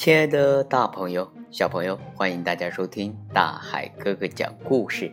[0.00, 5.12] 亲爱的大朋友、小朋友，欢迎大家收听大海哥哥讲故事。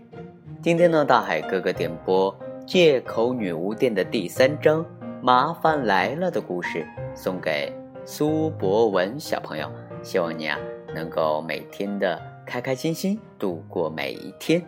[0.62, 2.34] 今天呢，大海哥哥点播
[2.66, 4.82] 《借口女巫店》的第三章
[5.22, 7.70] 《麻烦来了》的故事，送给
[8.06, 9.70] 苏博文小朋友。
[10.02, 10.58] 希望你啊，
[10.96, 14.66] 能够每天的开开心心度过每一天。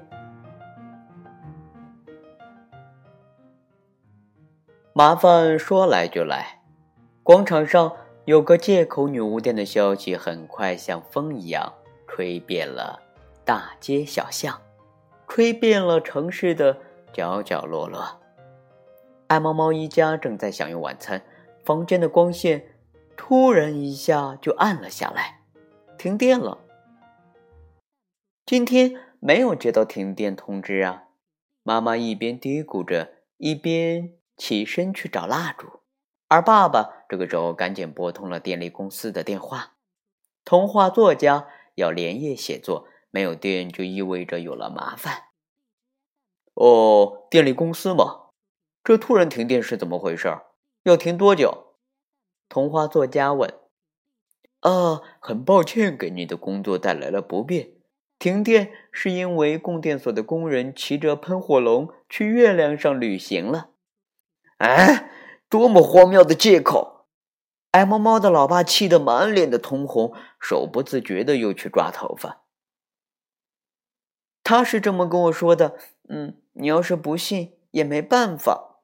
[4.91, 6.59] 麻烦说来就来，
[7.23, 7.93] 广场上。
[8.29, 11.73] 有个借口女巫店的消息，很快像风一样
[12.07, 13.01] 吹遍了
[13.43, 14.61] 大街小巷，
[15.27, 16.77] 吹遍了城市的
[17.11, 18.21] 角角落落。
[19.25, 21.25] 爱猫猫一家正在享用晚餐，
[21.65, 22.75] 房间的光线
[23.17, 25.39] 突然一下就暗了下来，
[25.97, 26.59] 停电了。
[28.45, 31.05] 今天没有接到停电通知啊！
[31.63, 35.78] 妈妈一边嘀咕着，一边起身去找蜡烛。
[36.29, 39.73] 而爸爸这个时候赶紧拨通了电力公司的电话。
[40.45, 45.23] 童话作家要连夜写作，没有电就意味着有了麻烦。
[46.53, 48.27] 哦，电力公司吗？
[48.83, 50.37] 这突然停电是怎么回事？
[50.83, 51.75] 要停多久？
[52.47, 53.51] 童话作家问。
[54.59, 57.71] 啊，很抱歉给你的工作带来了不便。
[58.19, 63.71] 停电是因为供电所的工人骑着喷火龙去月亮上旅行了。
[64.57, 65.11] 哎。
[65.49, 67.07] 多么荒谬的借口！
[67.71, 72.43] 爱猫猫的老爸气得满脸的通红，手不自觉的又去抓头发。
[74.43, 75.77] 他是这么跟我说的。
[76.07, 78.79] 嗯，你要是不信也没办法。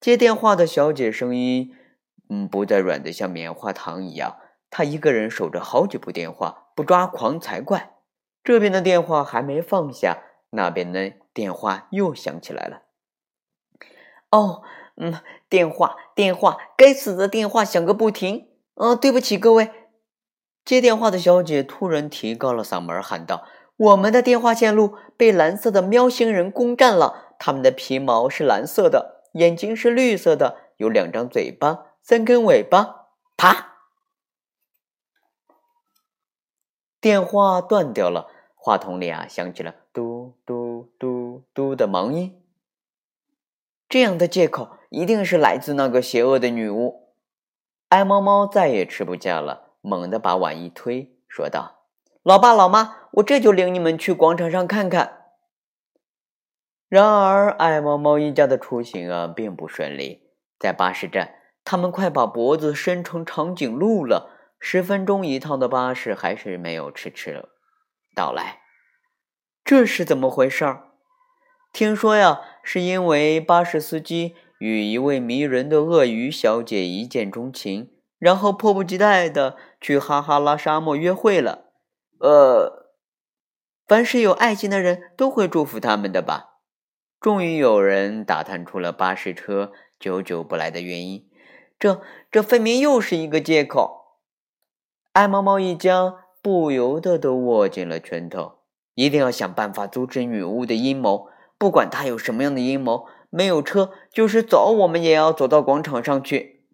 [0.00, 1.74] 接电话的小姐声音，
[2.28, 4.38] 嗯，不再软的像棉花糖一样。
[4.70, 7.96] 她一个人守着好几部电话，不抓狂才怪。
[8.44, 12.82] 这边的电话还没放下，那边的电话又响起来了。
[14.30, 14.62] 哦。
[14.96, 18.48] 嗯，电话，电话，该死的电话响个不停。
[18.74, 19.70] 啊，对不起各位。
[20.64, 33.06] 接电话的小姐突然提高了嗓门喊道：“我们的电话线路被蓝色的喵星人攻占了，他们的皮毛是蓝色的，眼睛是绿色的，有两张嘴巴，三根尾巴。”
[33.38, 33.74] 啪！
[37.00, 42.42] 电话断掉了，话筒里啊响起了嘟嘟嘟嘟的忙音。
[43.88, 47.12] 这样的借口一定是来自那个邪恶的女巫。
[47.88, 51.84] 爱猫猫再也吃不下了，猛地把碗一推，说道
[52.22, 55.24] ：“老爸老妈，我这就领你们去广场上看看。”
[56.88, 60.30] 然而，爱猫猫一家的出行啊，并不顺利。
[60.58, 64.32] 在巴士站，他们快把脖子伸成长颈鹿了。
[64.58, 67.50] 十分钟一趟的巴士还是没有迟迟
[68.14, 68.60] 到来，
[69.62, 70.84] 这是怎么回事儿？
[71.72, 81.70] 听说呀，是因为巴士司机与一位迷人的鳄鱼小姐一见钟情，然后迫不及待的去哈哈拉沙漠约会了。
[82.18, 82.92] 呃，
[83.86, 86.60] 凡是有爱心的人都会祝福他们的吧。
[87.20, 91.28] 终于有人打探出了巴士车久久不来的原因，
[91.78, 92.00] 这
[92.30, 94.18] 这分明又是一个借口。
[95.12, 98.58] 爱猫猫一家不由得都握紧了拳头，
[98.94, 101.28] 一定要想办法阻止女巫的阴谋。
[101.58, 106.64] 不管他有什么样的阴谋，没有车就是走，我们也要走到广场上去。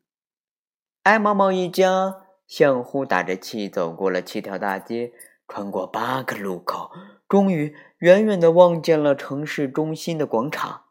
[1.02, 5.12] 爱猫猫一家相互打着气走过了七条大街，
[5.48, 6.90] 穿过八个路口，
[7.28, 10.84] 终于远远的望见了城市中心的广场。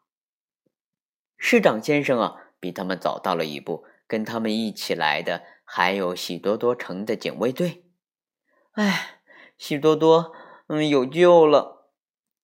[1.36, 7.84] 市长先生啊，比他们早到了一步，跟他们一起来的还有喜多多城的警卫队。
[8.72, 9.20] 哎，
[9.56, 10.32] 喜多多，
[10.68, 11.88] 嗯，有救了。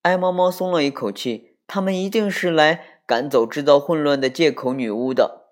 [0.02, 5.46] 爱猫猫松了一口气，他们一定是来赶走制造混乱的借口女巫的。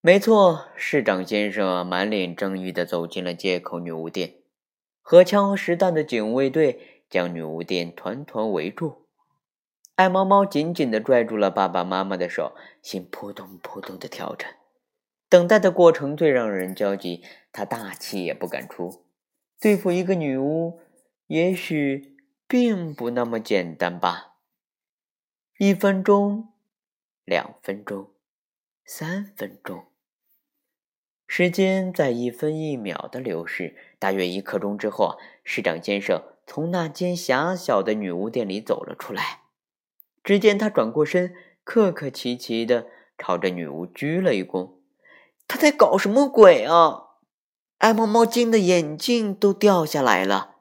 [0.00, 4.36] 没错，市长先生满脸正义的走进了借口女巫店，
[5.02, 9.08] 荷枪实弹的警卫队将女巫店团团围住。
[9.96, 14.46] 爱猫猫紧紧的拽住了爸爸妈妈的手，心扑通扑通的跳着。
[15.28, 19.04] 等待的过程最让人焦急，他大气也不敢出。
[19.60, 20.78] 对付一个女巫，
[21.26, 22.14] 也许……
[22.46, 24.33] 并不那么简单吧？
[25.56, 26.48] 一分钟，
[27.24, 28.10] 两分钟，
[28.84, 29.84] 三分钟，
[31.28, 33.76] 时间在一分一秒的流逝。
[34.00, 39.42] 大约一刻钟之后，市长先生从那间狭小的女巫店里走了出来。
[40.24, 44.72] 只见他转过身，客客气气的朝着女巫鞠了一躬。
[45.46, 47.10] 他在搞什么鬼啊？
[47.78, 50.56] 爱猫猫惊的眼镜都掉下来了。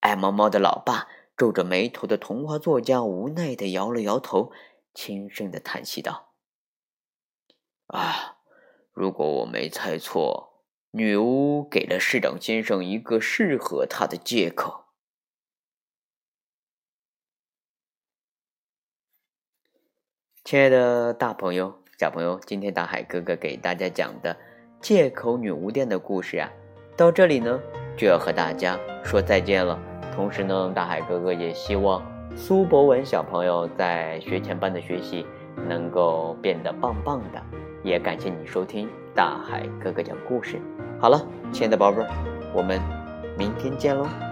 [0.00, 4.50] 爱猫猫的老爸皱着眉头的童话作家无奈的摇了摇头，
[4.94, 6.32] 轻声的叹息道
[7.88, 8.38] ：“啊，
[8.92, 14.84] 如果我没猜错，女巫给了市长先生一个适合他的借口。
[20.42, 24.38] 亲爱的大朋友、小朋友，今天大海哥哥给大家讲的
[24.80, 26.50] 借口女巫店的故事啊，
[26.96, 27.60] 到这里呢
[27.98, 29.95] 就要和大家说再见了。
[30.16, 32.02] 同时呢，大海哥哥也希望
[32.34, 35.26] 苏博文小朋友在学前班的学习
[35.68, 37.40] 能够变得棒棒的。
[37.84, 40.58] 也感谢你收听大海哥哥讲故事。
[40.98, 41.20] 好了，
[41.52, 42.08] 亲爱的宝贝儿，
[42.54, 42.80] 我们
[43.38, 44.25] 明天见喽。